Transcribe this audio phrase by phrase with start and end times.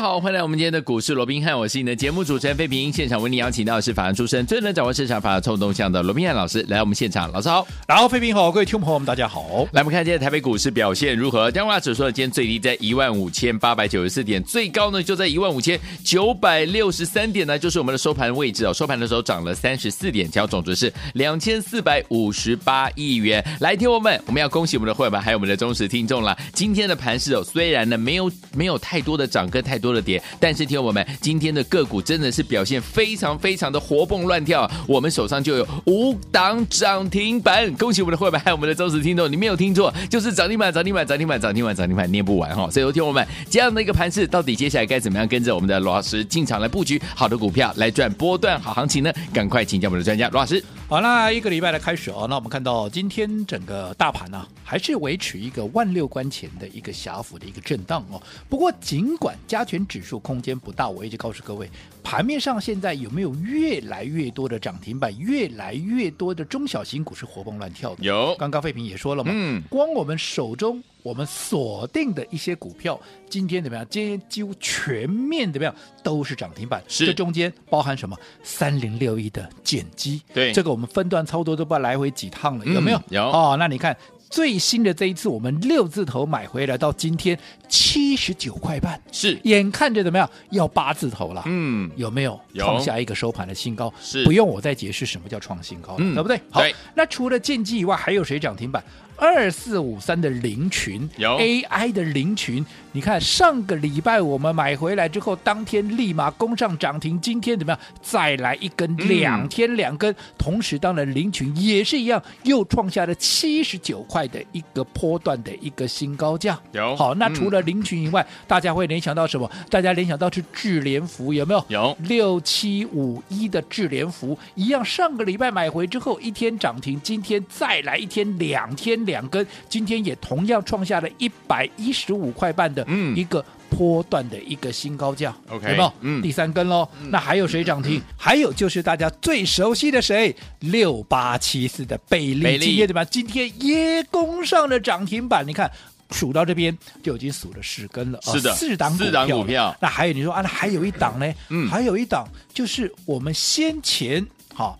[0.00, 2.90] 好，欢迎来我们今天的股市罗宾汉，我是你的节目主持人费平。
[2.90, 7.66] 现场为你邀请到的是法案出身、最能掌握市场法律臭动向的罗宾汉老师来我们现场，老师好。
[7.86, 9.68] 然后费平好，各位听众朋友们大家好。
[9.72, 11.50] 来，我们看今天台北股市表现如何？
[11.50, 18.72] 加权指数呢，今天最低在一万五千八百九十四点，最高呢就在一万五千九百六十三点呢，就是我们的收盘位置哦。
[18.72, 23.44] 收盘的时候涨了三十四点，交总值是两千四百五十八亿元。
[23.60, 26.34] 来，听我们，我们要恭喜我们的会员还有我们的忠实听众了。
[26.54, 30.22] 今天的盘势哦，虽然呢没有没有太多的涨跟太多的跌。
[30.38, 42.70] 但是，听我们今天的个股真的是表现非常非常的活蹦乱跳，我们手上就有五档涨停板，恭喜我们的会员还有我们的忠实听众，你没有听错，就是涨停板，涨停板，涨停板，涨停板，涨停板，念不完哈。
[42.70, 49.12] 所以，听我们这样的一个盘势，到底接下来该怎么样跟着我们的罗老师进场来布局好的股票，来赚波段好行情呢？
[49.32, 50.62] 赶快请教我们的专家罗老师。
[50.90, 58.20] 好，那一个礼拜的开始哦，那我们看到今天整个大盘呢、啊，还是维持一个万六关前的一个狭幅的一个震荡哦。
[58.48, 61.70] 不过，尽管加权指数空间不大，我一直告诉各位，
[62.02, 68.02] 盘面上现在有没有越来越多的涨停板，越来越多的中小型股是活蹦乱跳的？
[68.02, 73.86] 有，刚刚费平也说了嘛，嗯，光我们手中我们锁定的一些股票，今天怎么样？
[73.90, 75.74] 今天几乎全面怎么样？
[76.02, 78.16] 都是涨停板，是这中间包含什么？
[78.42, 82.98] 三零六一的减基，对，这个我们分段操作都不知道来回几趟了，有没有？
[82.98, 83.96] 嗯、有哦，那你看。
[84.30, 87.36] 最新的这一次，我们六字头买回来到今天
[87.68, 91.42] 七十九块半，是眼看着怎么样要八字头了？
[91.46, 93.92] 嗯，有没有创下一个收盘的新高？
[94.00, 96.40] 是不用我再解释什么叫创新高了，嗯，对不对？
[96.48, 96.62] 好，
[96.94, 98.82] 那除了建机以外，还有谁涨停板？
[99.16, 107.80] 二四五三的凌群，有 AI 的凌群，你看上个礼拜我们买回来之后，当天立马攻上涨停，今天怎么样？
[108.00, 116.58] 再来一根，两天两根，嗯、同时当然凌群也是一样，又创下了七十九块的一个波段的一个新高价。
[116.72, 119.50] 有好，那除了林群以外，嗯、大家会联想到什么？
[119.68, 121.64] 大家联想到是智联福，有没有？
[121.68, 129.00] 有六七五一的智联福一样，上个礼拜买回之后一天涨停，今天再来一天两天。
[129.00, 135.92] 两根，今天也同样创下了一百一十五块半的一个波段的一个新高价，OK，有没有？
[136.00, 136.86] 嗯，第三根喽。
[137.08, 137.98] 那还有谁涨停？
[137.98, 140.34] 嗯、还有就是大家最熟悉的谁？
[140.58, 143.04] 六八七四的贝利，今天对吧？
[143.04, 145.46] 今天也攻上了涨停板。
[145.46, 145.70] 你看
[146.10, 149.74] 数到这边就已经数了十根了，是的，四档四档股票。
[149.80, 151.32] 那还有你说啊，那还有一档呢？
[151.48, 154.78] 嗯，还有一档就是我们先前好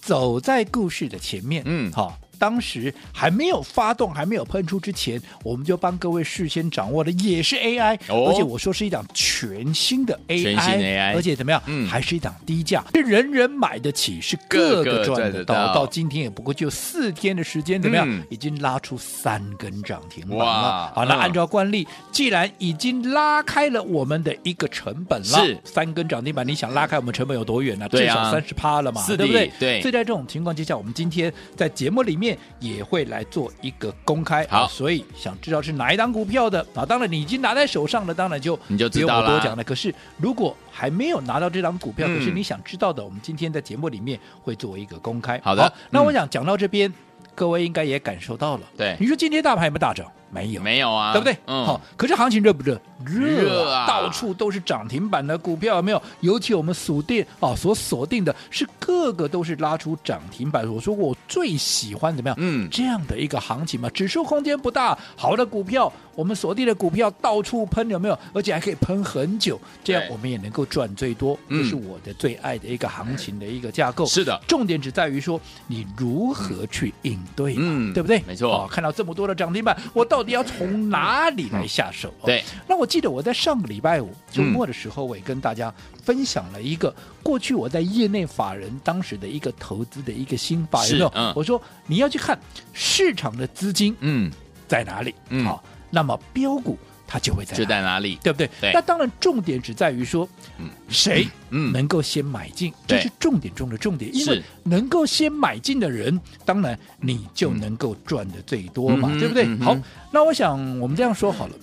[0.00, 2.18] 走在故事的前面，嗯，好。
[2.42, 11.62] 当时还没有发动，还没有喷出之前，我们就帮各位事先掌握的也是 AI，、哦、而且我说是一档全新的 AI，全新 AI 而且怎么样？
[11.66, 15.72] 嗯，还是一档低价，是人人买得起，是各个赚得到。
[15.72, 18.04] 到今天也不过就四天的时间，怎么样？
[18.10, 20.92] 嗯、已经拉出三根涨停板了。
[20.96, 27.88] 好，那按照惯例，嗯、既然已经拉开了我们的一个成本了，是三根涨停板，你想拉开我们成本有多远呢、啊？
[27.88, 29.48] 至少三十趴了嘛，对不对？
[29.60, 29.80] 对。
[29.80, 32.31] 所以在这种情况之下，我们今天在节目里面。
[32.58, 36.84] 也会来做一个公开，好，所以想知道是哪一档股票的啊？
[36.84, 39.22] 当然你已经拿在手上了，当然就你就知道了。
[39.22, 39.64] 不用我多讲了。
[39.64, 45.40] 可是如果还没有拿到这档股票，嗯、可是你想知道的，我们今天在节目里面会做一个公开。
[45.42, 46.94] 好的，好那我想讲到这边，嗯、
[47.34, 48.62] 各位应该也感受到了。
[48.76, 50.06] 对，你说今天大盘有没有大涨？
[50.30, 51.36] 没有，没有啊，对不对？
[51.46, 51.66] 嗯。
[51.66, 52.80] 好，可是行情热不热？
[53.04, 53.86] 热啊！
[53.86, 56.02] 到处都是涨停板的股票，有没有？
[56.20, 60.66] 尤其我们锁定啊，所锁定的是个个都是拉出涨停板。
[60.72, 62.36] 我说我最喜欢怎么样？
[62.38, 68.18] 嗯，这样的一个行情嘛，指数空间不大，好的股票，我们锁定的股票到处喷，有没有？
[68.32, 71.38] 而且还可以喷很久，这样我们也能够赚最多。
[71.48, 74.06] 这是我的最爱的一个行情的一个架构。
[74.06, 78.22] 是的，重点只在于说你如何去应对，嗯，对不对？
[78.26, 78.52] 没错。
[78.52, 82.12] 啊，看到这么多的涨停板，我到底要从哪里来下手？
[82.22, 85.72] 嗯、对，那我记得我在上个礼拜五周末的时候，我也跟大家
[86.02, 91.12] 分享了一个过去我在业内法人当时的一个投资的一个心法，有没有？
[91.14, 92.38] 嗯、我说你要去看
[92.74, 94.30] 市场的资金嗯。
[94.68, 98.48] 在哪里，嗯，好，那么标股它就会在就在哪里，对不对？
[98.58, 98.72] 对。
[98.72, 100.26] 那当然重点只在于说，
[100.58, 101.72] 嗯，谁嗯。
[101.72, 109.46] 能够先买进，这是重点中的重点，因为能够先买进的人，当然你就能够赚的最多嘛，对不对？
[109.58, 109.76] 好，
[110.10, 111.54] 那我想我们这样说好了，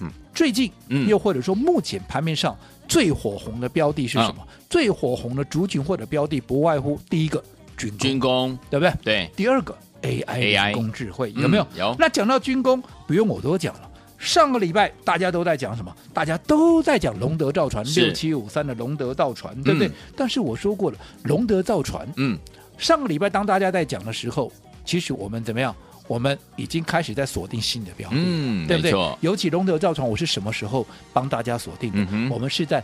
[0.00, 0.10] 嗯。
[0.34, 0.70] 最近，
[1.06, 2.56] 又或者说目前盘面上
[2.88, 4.36] 最火红的标的是什么？
[4.38, 7.42] 嗯、最火红的族群或者标的不外乎第一个
[7.76, 8.94] 军工，军工，对不对？
[9.02, 9.30] 对。
[9.36, 11.62] 第二个 AI AI 人工智慧有没有？
[11.74, 13.90] 嗯有那讲到军工，不用我多讲了。
[14.16, 15.94] 上个礼拜大家都在讲什么？
[16.14, 19.88] 大家都在讲龙德造船六七五三的龙德造船，对不对？
[19.88, 22.38] 嗯但是我说过了，龙德造船，嗯，
[22.78, 24.50] 上个礼拜当大家在讲的时候，
[24.84, 25.74] 其实我们怎么样？
[26.10, 28.90] 我们已经开始在锁定新的标的，嗯对不对？
[29.20, 32.04] 尤其龙德造船，我是什么时候帮大家锁定的？
[32.10, 32.82] 嗯我们是在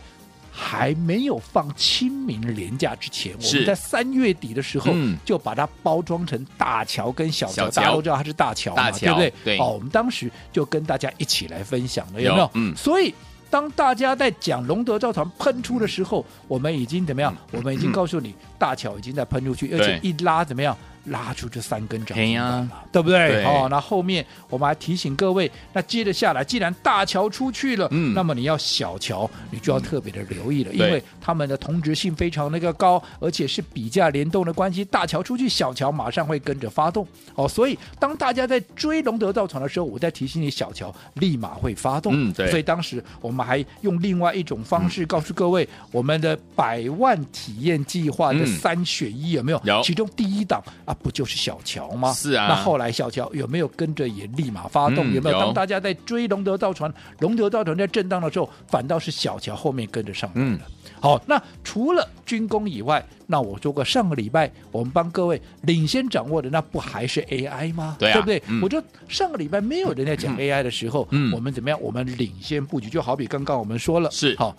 [0.49, 9.33] 还没有放清明连假之前，我们在三月底的时候、嗯就把它包装成大桥跟小桥，大家都知道它是大桥嘛，对不对？
[9.43, 12.45] 对哦，我们当时就跟大家一起来分享了，有没有？
[12.45, 13.13] 有嗯所以。
[13.49, 17.33] 当大家在讲龙德造船喷出的时候，我们已经怎么样？
[17.53, 20.77] 我们已经告诉你，大桥已经在喷出去，而且一拉怎么样？
[21.07, 23.43] 拉出这三根涨停板了，对不对？
[23.45, 37.07] 哦，那后面我们还提醒各位，那接着下来，既然大桥出去了，嗯那么你要小桥，你就要特别的留意了，因为他们的同质性非常那个高，而且是比价联动的关系，大桥出去，小桥马上会跟着发动。
[37.35, 42.13] 哦，所以当大家在追龙德造船的时候，我在提醒你，小桥立马会发动。
[42.15, 49.61] 嗯对所以当时我们还用另外一种方式告诉各位，我们的百万体验计划的嗯三选一有没有？
[49.63, 52.11] 有其中第一档啊，不就是小乔吗？
[52.13, 55.11] 是啊那后来小乔有没有跟着也立马发动？
[55.11, 55.39] 嗯有没有？
[55.39, 60.49] 当大家在追龙德造船，龙德造船在震荡的时候，反倒是小乔后面跟着上来了。
[60.49, 60.59] 嗯
[60.99, 67.95] 好，那除了军工以外，那我说过上个礼拜我们帮各位领先掌握的，那不还是 AI 吗？
[67.99, 68.41] 对啊不对？
[68.47, 71.79] 嗯我就上个礼拜没有人在讲 AI 的时候，嗯我们怎么样？
[71.79, 74.55] 我们领先布局，就好比刚刚我们说了，是好，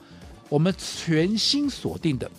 [0.49, 2.31] 我们全新锁定的。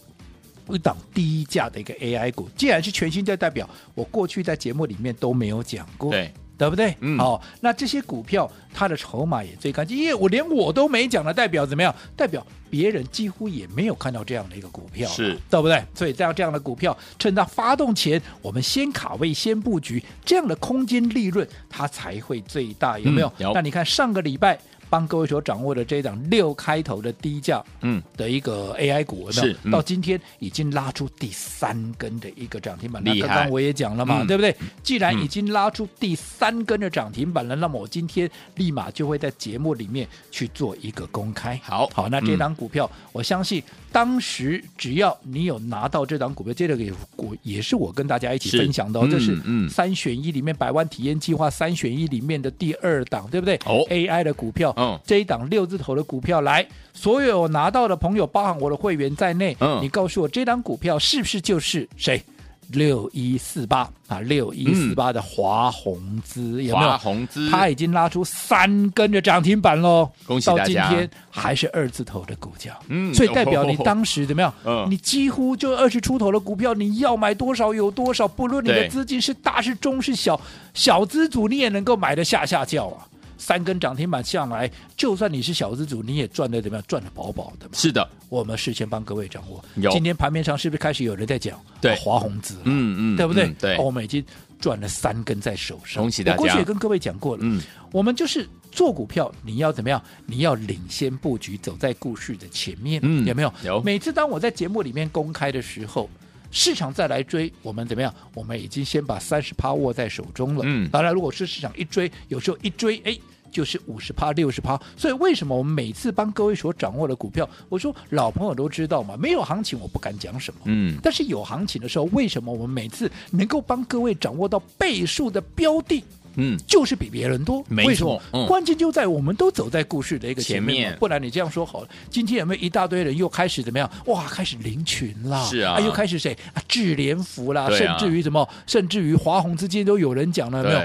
[0.70, 6.96] 一档低价的一个 AI 股，既然是全新，就代表我过去在节目里面都没有讲过，对，对不对？
[7.00, 11.94] 嗯好，那这些股票它的筹码也最干净，因为我连我都没讲的，代表怎么样？
[12.16, 15.84] 代表别人几乎也没有看到这样的一个股票，是对不对？
[15.96, 23.28] 所以这样这样的股票，趁它发动前，我们先卡位、先布局，这样的空间利润它才会最大，有没有？
[23.40, 29.72] 嗯有那你看上个礼拜帮各位所掌握的这一档六开头的低价，嗯，的一个 AI 股，是嗯。
[29.72, 33.02] 到今天已经拉出第三根的一个涨停板。
[33.04, 34.28] 那刚刚我也讲了嘛，嗯。
[34.28, 34.56] 对不对？
[34.84, 41.60] 既然已经拉出第三根的涨停板了，那么我今天立马就会在节目里面去做一个公开。
[41.64, 41.88] 好。
[41.94, 49.70] 好，那这档股票，我相信当时只要你有拿到这档股票，这个也股也是我跟大家一起分享的、哦，嗯这是嗯。
[49.70, 53.56] 三选一里面百万体验计划三选一里面的第二档，对不对？
[53.66, 55.00] 哦 AI 的股票，嗯。
[55.06, 59.80] 这一档六字头的股票，来，所有有拿到的朋友，包含我的会员在内，嗯。
[59.82, 62.24] 你告诉我这档股票是不是就是谁？
[62.72, 66.90] 六一四八啊，六一四八的华宏资、有没有？
[66.90, 66.98] 华？
[67.00, 67.50] 宏资。
[67.50, 70.88] 它已经拉出三根的涨停板喽，到恭喜大家。
[70.88, 74.54] 今天还是二字头的股价，嗯所以代表你哦当时怎么样？
[74.64, 74.86] 嗯。
[74.88, 78.88] 你几乎就二十出头的股票，你要买多少有多少，不论你的对。
[78.88, 80.40] 资金是大是中是小，
[80.76, 83.02] 小资主你也能够买得下下轿啊。
[83.40, 86.86] 三根涨停板下来，就算你是小资主，你也赚的怎么样？
[86.88, 87.72] 赚的饱饱的嘛。
[87.74, 89.64] 是的，我们事先帮各位掌握。
[89.78, 91.60] 有今天盘面上是不是开始有人在讲？
[91.82, 93.48] 对啊华宏资，嗯嗯对不对？
[93.48, 94.24] 嗯对哦我们已经
[94.60, 96.04] 赚了三根在手上。
[96.04, 100.04] 恭喜大家我过去也跟各位讲过了，嗯，我们就是做股票，你要怎么样？
[100.26, 103.54] 你要领先布局，走在故事的前面，嗯有没有？
[103.64, 106.10] 有每次当我在节目里面公开的时候。
[106.52, 108.14] 市场再来追，我们怎么样？
[108.34, 110.62] 我们已经先把三十趴握在手中了。
[110.66, 113.18] 嗯当然，如果是市场一追，有时候一追，哎，
[113.52, 114.80] 就是五十趴、六十趴。
[114.98, 120.60] 所以为什么我们每次帮各位所掌握的股票，我说老朋友都知道嘛，没有行情我不敢讲什么。
[120.66, 126.04] 嗯，但是有行情的时候，为什么我们每次能够帮各位掌握到倍数的标的？
[126.40, 128.22] 嗯，就是比别人多，没错为什么？
[128.34, 133.90] 嗯关键就在我们都走在故事的一个前面前面不然你这样说好了，今天有没有一大堆人又开始怎么样？
[134.06, 136.64] 哇，开始领群啦，是啊又开始谁啊？
[136.68, 140.82] 智联福啦，啊甚至于什么，甚至于华宏之间都有人讲了，有没有？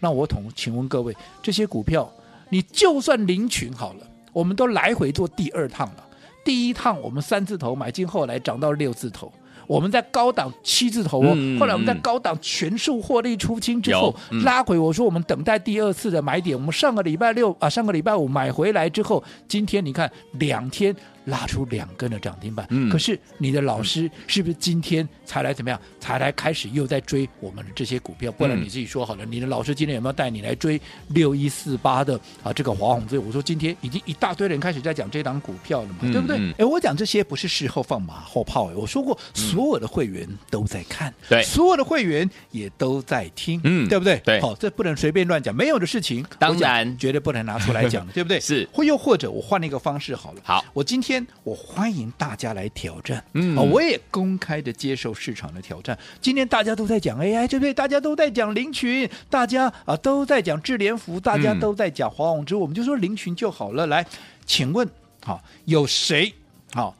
[0.00, 2.08] 那我统，请问各位，这些股票，
[2.50, 6.04] 你就算领群好了，我们都来回做第二趟了。
[6.44, 9.32] 第一趟我们三字头买进，后来涨到六字头。
[9.68, 14.76] 我们在高档七字头哦，嗯后来我们在嗯高档全数获利出清之后，嗯拉回。
[14.76, 16.58] 我说我们等待第二次的买点。
[16.58, 20.92] 我们上个礼拜六啊，上个礼拜五买回来之后，今天你看两天
[21.24, 22.66] 拉出两根的涨停板。
[22.70, 25.80] 嗯可是你的老师是不是今天才来怎么样？
[26.00, 28.30] 才来开始又在追我们的这些股票？
[28.32, 33.08] 不然嗯你自己说好了，你的老师今天有没有带你来追六一四八的啊这个华宏？
[33.08, 36.52] 所以我说今天已经一大堆人开始在讲这档股票了嘛，嗯对不对嗯？
[36.58, 44.20] 哎，我讲这些不是事后放马后炮，哎，我说过，所有的会员都在看，对所有的会员也都在听，嗯对不对？
[44.24, 48.40] 对好，这不能随便乱讲，没有的事情，当然绝对不能拿出来讲， 对不对？
[48.40, 55.98] 是或又或者我换了一个方式好了，好我今天我欢迎大家来挑战，嗯哦我也公开的接受市场的挑战。
[56.20, 57.72] 今天大家都在讲 AI，对不对？
[57.72, 63.86] 大家都在讲灵群，大家啊都在讲智联福，大家都在讲华宏之，我们就说灵群就好了。
[63.86, 64.04] 来，
[64.44, 64.88] 请问，
[65.22, 66.32] 好，有谁
[66.72, 66.96] 好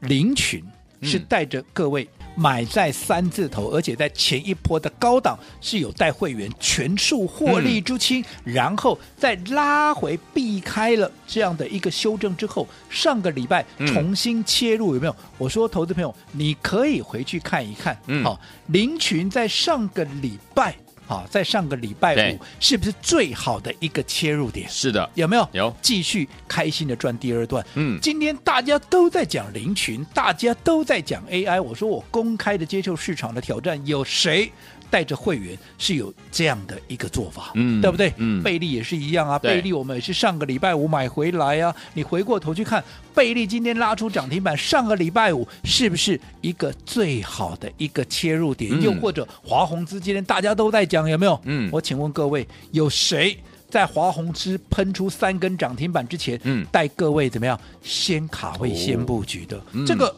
[0.00, 0.64] 灵群
[1.02, 2.08] 是带着各位？
[2.34, 15.12] 买在三字头，而且在前一波的高档是有带会员全数获利出清，嗯、然后再拉回避开了这样的一个修正之后，上个礼拜重新切入，有没有？
[15.12, 17.96] 嗯、我说，投资朋友，你可以回去看一看。
[18.06, 20.74] 嗯，好，林群在上个礼拜。
[21.06, 24.68] 好，在上个礼拜五是不是最好的一个切入点？
[24.68, 25.48] 是的，有没有？
[25.52, 27.64] 有，继续开心的赚第二段。
[27.74, 31.60] 嗯，今天大家都在讲林群，大家都在讲 AI。
[31.60, 34.50] 我说我公开的接受市场的挑战，有谁
[34.92, 37.52] 带着会员是有这样的一个做法？
[37.54, 38.12] 嗯，对不对？
[38.18, 39.38] 嗯，贝利也是一样啊。
[39.38, 41.74] 贝利我们也是上个礼拜五买回来啊。
[41.94, 42.84] 你回过头去看。
[43.14, 48.70] 贝利今天拉出涨停板，上个礼拜五是不是一个最好的一个切入点？
[48.72, 51.40] 嗯、又或者华宏资今天大家都在讲有没有？
[51.44, 53.36] 嗯，我请问各位，有谁
[53.70, 59.56] 在华宏资喷出三根涨停板之前，嗯，带各位怎么样先卡位、先布局的？
[59.56, 60.14] 哦嗯、这个。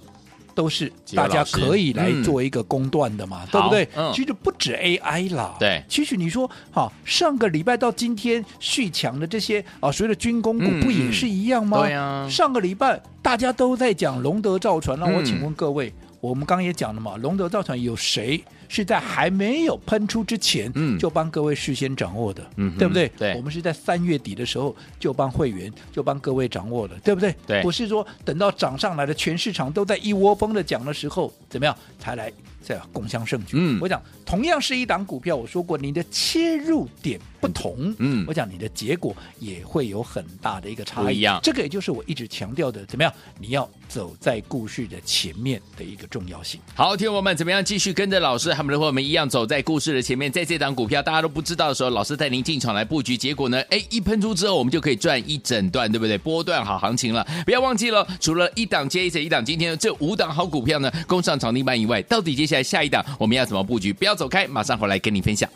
[0.54, 3.88] 都是大家可以来做一个公断的嘛，嗯、对不对？
[3.96, 5.82] 嗯、其实不止 AI 啦，对。
[5.88, 11.80] 其实你说，哈，上个礼拜到今天续强的这些啊，所谓的军工股不也是一样吗？
[11.82, 12.28] 对啊。
[12.30, 15.88] 上个礼拜大家都在讲龙德造船，那我请问各位。
[15.88, 23.08] 嗯我们刚刚也讲了嘛，龙德造船有谁是在还没有喷出之前，就帮各位事先掌握的，嗯，对不对？
[23.16, 27.34] 对，我们是在三月底的时候就帮会员，就帮各位掌握了，对不对？
[27.46, 31.76] 对，不是说等到涨上来的全市场都在一窝蜂的讲的时候，怎么样？
[31.98, 32.32] 才来
[32.66, 33.56] 这样共襄盛举？
[33.58, 41.18] 嗯，我讲同样是一档股票，我说过你的切入点不同，嗯，我讲你的结果也会有很大的一个差异。
[41.18, 43.12] 一样，这个也就是我一直强调的，怎么样？
[43.38, 46.58] 你要走在故事的前面的一个重要性。
[46.74, 56.16] 好，听我们怎么样继续跟着老师，他们的伙伴们一样走在故事的前面，在这档股票大家都不知道的时候，老师带您进场来布局，结果呢，哎，一喷出之后，我们就可以赚一整段，对不对？
[56.18, 63.92] 波段好行情了，不要忘记了，除了一档接一档，今天这五档好股票呢，攻上涨停板以外，到底接下来在下一档我们要怎么布局？
[63.92, 65.50] 不要走开，马上回来跟你分享。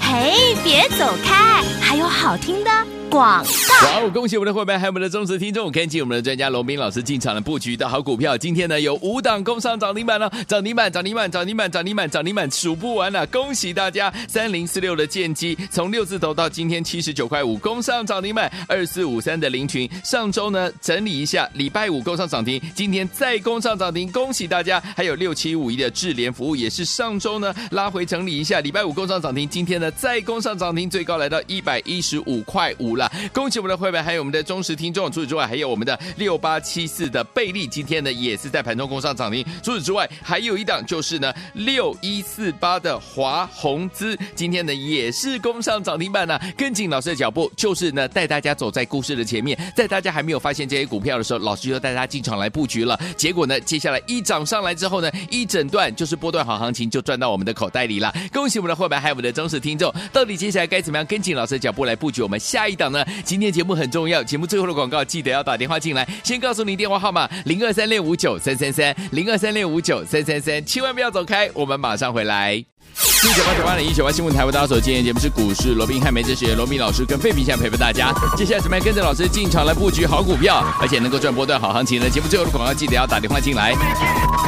[0.00, 2.70] 嘿，别走开，还有好听的。
[3.12, 3.44] 广
[3.82, 4.10] 哇哦！
[4.10, 8.38] 恭喜我们的伙伴，还有我们的忠实听众，跟紧我们的专家龙斌老师进场的布局的好股票。
[8.38, 13.26] 今天呢，有五档攻上涨停板了，涨停板，涨停板，涨停板，涨停板，涨停板，数不完了。
[13.26, 14.10] 恭喜大家！
[14.26, 18.50] 三零四六的建机从六字头到今天七十九块五，攻上涨停板。
[18.66, 24.82] 二四五三的林群，上周呢整理一下，礼拜五攻上涨停，今天再攻上涨停，恭喜大家！
[24.96, 33.01] 还有六七五一的智联服务，也是上周呢拉回整理一下，礼拜五攻上涨停，今天呢再攻上涨停，最高来到一百一十五块五了。
[33.32, 35.10] 恭喜我们的会员，还有我们的忠实听众。
[35.10, 39.44] 除此之外，还有我们的六八七四的贝利，今天呢也是在盘中攻上涨停。
[39.62, 52.98] 除此之外，还有一档就是呢六一四八的华宏资，今天呢也是攻上涨停板呢、跟紧老师的脚步，就是呢带大家走在故事的前面，在大家还没有发现这些股票的时候，老师就带大家进场来布局了。
[53.16, 58.12] 结果呢，接下来一涨上来之后呢，一整段就是波段好行情，就赚到我们的口袋里了。
[58.32, 59.92] 恭喜我们的会员，还有我们的忠实听众。
[60.12, 63.04] 到底接下来该怎么样跟紧老师的脚步来布局我们下一档呢？
[63.24, 66.06] 今天节目很重要，节目最后的广告记得要打电话进来。
[66.22, 72.71] 先告诉您电话号码：零二三六五九三三三，零二三六五九三三三，千万不要走开，我们马上回来。
[72.94, 78.12] 一九八九八零一九八新闻台为大家所今天节目是股市罗宾汉梅哲学罗宾老师跟费平想陪伴大家。
[78.36, 82.10] 接下来准备跟着老师进场来布局好股票，而且能够赚波段好行情呢。
[82.10, 83.74] 节目最后的广告记得要打电话进来。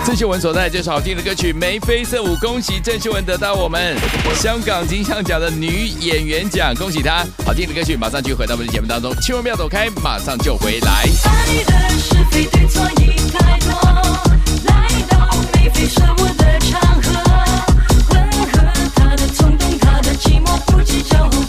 [0.04, 3.96] 郑秀文所在就是好听的歌曲《眉飞色舞》，恭喜郑秀文得到我们
[4.34, 7.24] 香港金像奖的女演员奖，恭喜她！
[7.46, 11.04] 好听的歌曲马上就回到我们的节目当中，千万不要走开，马上就回来。
[11.24, 13.72] 爱的是非对错已太多，
[14.66, 16.02] 来到眉飞色
[20.94, 21.42] 舞的场合，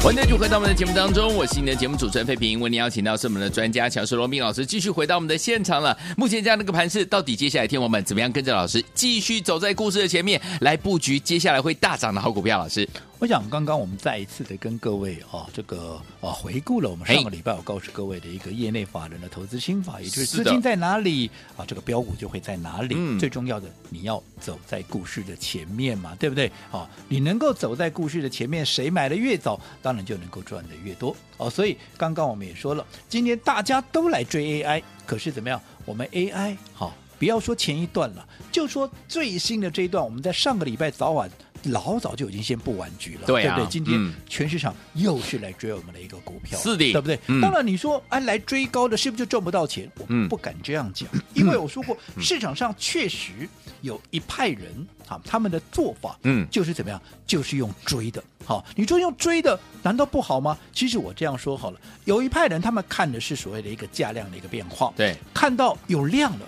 [0.00, 2.60] 混合他的，续回到我们的节目当中，我是你的节目主持人费平。
[2.60, 5.96] 为您邀请到是我们的专家强势罗宾老师，继续回到我们的现场了。
[6.16, 12.58] 目前这样的一个盘势，到底接下来天王们怎么样跟着老师继续走在故事的前面来布局接下来会大涨的好股票？
[12.58, 12.88] 老师。
[13.20, 22.94] 我想刚刚我们再一次的跟各位啊，这个啊回顾了我们上个礼拜我告诉各位的一个业内法人的投资心法，也就是资金在哪里啊，这个标股就会在哪里。
[22.98, 26.50] 嗯、最重要的，你要走在故事的前面嘛，对不对？
[26.70, 31.14] 啊，你能够走在故事的前面，谁买的越早，当然就能能够赚的越多。
[31.36, 35.60] 哦，所以刚刚我们也说了，今天大家都来追 AI，可是怎么样？
[35.84, 41.30] 我们 AI 好，不要说前一段了，就说最新的这一段，我们在上个礼拜早晚。
[41.64, 43.66] 老早就已经先布完局了，对、不对？
[43.66, 47.18] 今天全市场又是来追我们的一个股票，是的，对不对？
[47.26, 49.90] 嗯、当然你说啊，来追高的是不是就赚不到钱？
[49.96, 53.48] 我不敢这样讲，嗯、因为我说过，嗯、市场上确实
[53.80, 58.22] 有一派人啊，他们的做法，嗯，就是怎么样，就是用追的。
[58.44, 60.58] 好，你说用追的，难道不好吗？
[60.72, 66.46] 其实我这样说好了，有一派人他们看的是所谓的一个价量的一个变化，对，看到有量了，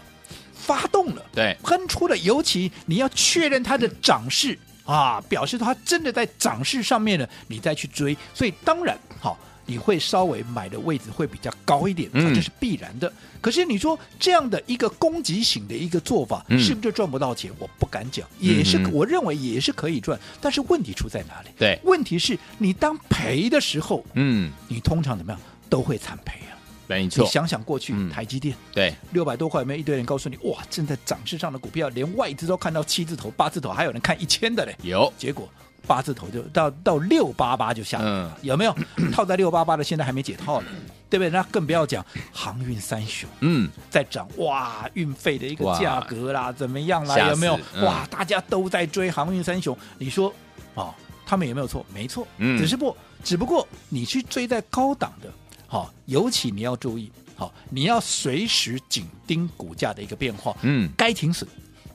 [0.53, 4.59] 发动了，对，喷出了，尤其你要确认它的涨势。
[4.87, 13.13] 啊，表示它真的在涨势上面呢，你再去追，所以当然好，你会稍微买的位置会比较高一点，嗯，这是必然的。
[13.41, 17.51] 可是你说这样的一个攻击型的一个做法，嗯、是不是就赚不到钱？
[17.59, 21.49] 我不敢讲，也是，嗯、我认为也是可以赚，但是问题出在哪里？
[21.59, 26.39] 对，问题是你当赔的时候，嗯，你通常怎么样都会惨赔。
[26.87, 34.77] 没错，你想想过去，嗯、台积电对六百多块，有没有一堆人告诉你哇，正在涨势上的股票，连外资都看到七字头、八字头，还有人看一千的嘞。
[34.83, 35.49] 有，结果
[35.87, 38.77] 八字头就到到六八八就下来了，嗯、有没有
[39.13, 39.85] 套在六八八的？
[39.85, 40.69] 现在还没解套呢，
[41.11, 41.31] 对不对？
[41.31, 47.19] 那更不要讲航运三雄，嗯，在涨哇，运费的一个价格啦，怎么样啦？
[47.31, 48.07] 有没有、嗯、哇？
[48.11, 50.33] 大家都在追航运三雄，你说
[50.75, 51.85] 哦，他们有没有错？
[51.93, 55.29] 没错，嗯，只是不，只不过你去追在高档的。
[55.67, 60.57] 好，尤其你要注意，好，你要随时紧盯股价的一个变化。
[60.63, 61.47] 嗯，该停损，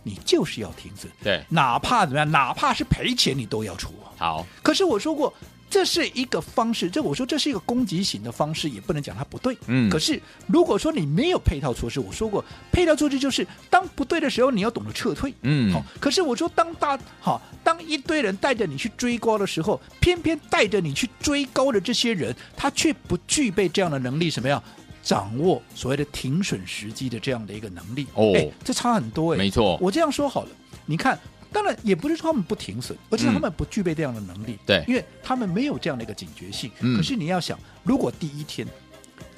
[0.03, 1.11] 你就是要停损。
[1.23, 3.93] 对，哪怕怎么样，哪怕是赔钱，你都要出。
[4.17, 5.33] 好，可是我说过。
[5.71, 9.57] 这是一个方式，这我说这是一个攻击型的方式，也不能讲它不对。
[9.67, 15.33] 嗯，可是如果说你没有配套措施，我说过配套措施就是当不对的时候，你要懂得撤退。
[15.43, 15.81] 嗯，好。
[15.97, 24.61] 可是我说当大好，当一堆人带着你去追高的时候，偏偏带着你去追高的这些人，他却不具备这样的能力，什么样
[25.01, 28.05] 掌握所谓的停损时机的这样的一个能力？
[28.15, 29.37] 哦，哎，这差很多哎。
[29.37, 30.49] 没错，我这样说好了，
[30.85, 31.17] 你看。
[31.51, 34.57] 当然也不是说他们不停损，而是他们不具备这样的能力。
[34.65, 36.71] 对，因为他们没有这样的一个警觉性。
[36.95, 38.67] 可是你要想，如果第一天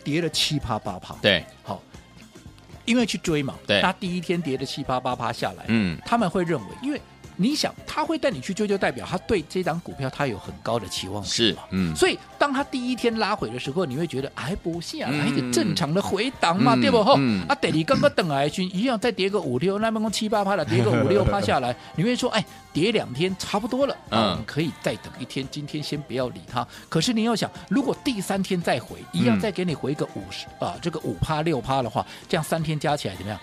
[0.04, 1.82] 跌了七趴八趴，对，好，
[2.86, 7.02] 因为去追嘛，对，他第一天跌了七趴八趴下来，嗯，他们会认为，因为。
[7.36, 11.64] 你想他会带你去追，就代表他对这张股票他有很高的期望值嘛？
[11.72, 17.02] 嗯，所以当他第一天拉回的时候，你会觉得哎，不下来一个正常的回档嘛，嗯、对不？
[17.02, 26.68] 哈、嗯，啊，等你刚刚等来去一样再跌个五六，那么七八趴的 跌个五六趴下来，你会说哎，跌两天差不多了，嗯，可以再等一天，今天先不要理它。
[26.90, 33.40] 可是你要想，如果第三天再回，一样再给你回个五十、嗯、啊，这个五趴六趴的话，这样三天加起来怎么样？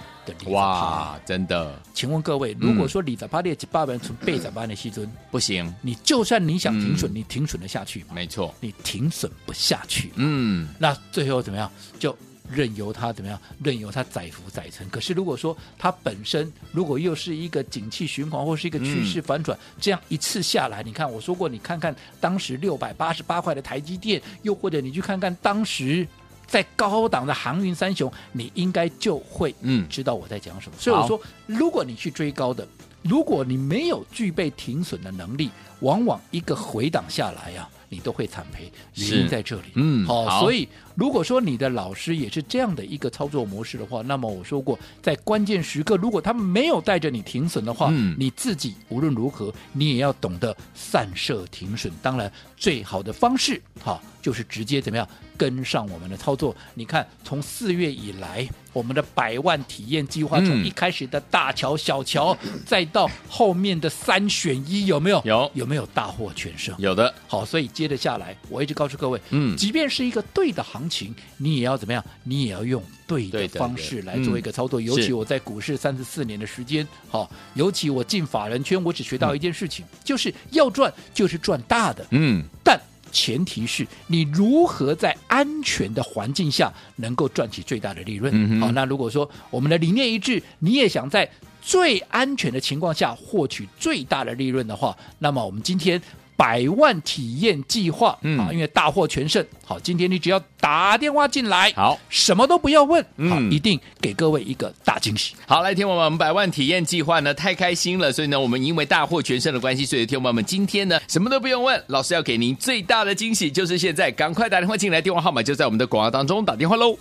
[0.49, 1.75] 哇，真的？
[1.93, 8.09] 请问各位，如果说你在八列几八百从背在八的西尊不行，你就算你想停损，你停损得下去吗？
[8.13, 10.11] 没错，你停损不下去。
[10.16, 11.70] 嗯，那最后怎么样？
[11.96, 12.16] 就
[12.50, 13.40] 任由它怎么样？
[13.62, 14.88] 任由它载浮载沉。
[14.90, 26.09] 可是如果说它本身如果又是一个景气循环或是一个趋势反转，这样一次下来，你看我说过，你看看当时六百八十八块的台积电，又或者你去看看当时。
[26.50, 30.74] 在高档的航运三雄，你应该就会嗯知道我在讲什么。
[30.76, 32.66] 嗯、所以我说，如果你去追高的，
[33.03, 35.48] 如果你没有具备停损的能力，
[35.79, 38.72] 往往一个回档下来呀、啊，你都会惨赔。
[38.94, 39.72] 原因在这里。
[39.74, 40.66] 嗯，好，好，所以
[41.01, 51.91] 如果说你的老师也是这样的一个操作模式的话，那么我说过，在关键时刻，如果他们没有带着你停损的话，嗯、你自己无论如何，你也要懂得散射停损。
[52.03, 55.09] 当然，最好的方式，好，就是直接怎么样？
[55.39, 65.23] 跟上我们的操作，你看，从四月以来，我们的百万体验计划，从一开始的大桥、小桥，嗯、再到后面的三选一，有没有？
[65.25, 66.75] 有，有没有大获全胜？
[66.77, 67.15] 有的。
[67.27, 72.05] 好，所以接着下来，我一直告诉各位，嗯，即便是一个对的行情，你也要怎么样？
[72.24, 74.81] 你也要用对的方式来做一个操作。
[74.81, 82.79] 尤其我在股市三十四年的时间，好，尤其我进法人圈，我只学到一件事情，嗯、就是要赚，就是赚大的，嗯，但。
[83.12, 88.61] 前提是你如何在安全的环境下能够赚取最大的利润。
[88.61, 91.29] 好，那如果说我们的理念一致，你也想在
[91.61, 96.00] 最安全的情况下获取最大的利润的话，那么我们今天
[96.40, 99.44] 百万体验计划，嗯啊，因为大获全胜。
[99.62, 105.35] 好，今天你只要打电话进来，好，什么都不要问，嗯，好，一定给各位一个大惊喜。
[105.46, 116.96] 好，来，听我们百万体验计划呢，太开心了，所以呢，我们因为大获全胜的关系，所以听我们今天呢，什么都不用问，老师要给您最大的惊喜，就是现在，赶快打电话进来，电话号码就在我们的广告当中，打电话喽。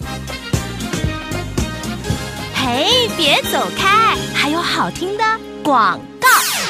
[2.53, 5.23] 嘿，别走开，还有好听的
[5.63, 5.97] 广。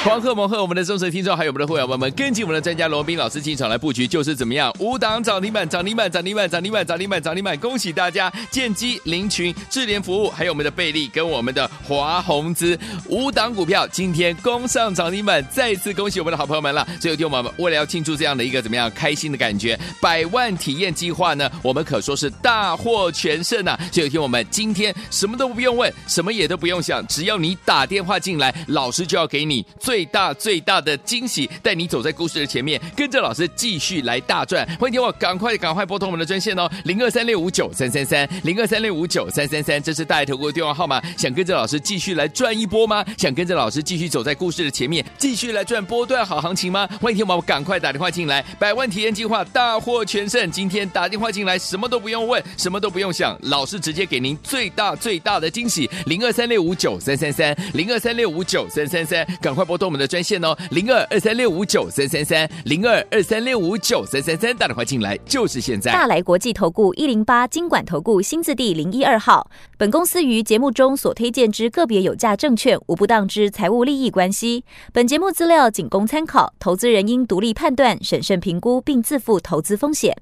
[0.02, 4.74] 狂贺猛贺，我们的忠实听众还有我们的会员朋友们，跟紧我们的专家罗宾老师进场来布局，就是怎么样？
[4.80, 7.58] 五档涨停板，涨停板，涨停板，涨停板，涨停板，涨停板！
[7.58, 8.32] 恭喜大家！
[8.50, 16.88] 建机、林群、智联服务，还有我们的贝利跟我们的华宏资五档股票，今天攻上涨停板，再次恭喜我们的好朋友们了。
[17.02, 23.78] 最后，听我们为了要庆祝这样的一个怎么样开心的感觉，百万体验计划呢，我们可说是大获全胜呐！
[23.92, 29.66] 最后，听我们今天什么都不用问，什么也都不用想，只要你打电话进来，老师就要给你。
[29.90, 34.64] 最大最大的惊喜，带你走在故事的前面，跟着老师继续来大赚。
[34.80, 41.02] 欢迎听我赶快赶快拨通我们的专线哦，零二三六五九三三三，零二三六五九三三三，这是大爱投顾的电话号码。
[41.18, 43.04] 想跟着老师继续来赚一波吗？
[43.18, 46.88] 想跟着老师继续走在故事的前面，继续来赚波段好行情吗？
[47.02, 50.52] 欢迎听我赶快打电话进来，百万体验计划大获全胜。
[50.52, 55.90] 今天打电话进来，什么都不用问，什么都不用想，老师直接给您最大最大的惊喜。
[56.06, 59.79] 零二三六五九三三三，零二三六五九三三三，赶快拨。
[59.88, 65.92] 我们的专线哦，零二二三六五九三三三，零二二三六五九三三三，打电话进来就是现在。
[65.92, 74.64] 大来国际投顾一零八金管投顾新字第零一二号，本公司于节目中所推荐之个别有价证券，无不当之财务利益关系。
[74.94, 80.16] 本节目资料仅供参考，投资人应独立判断、审慎评估，并自负投资风险。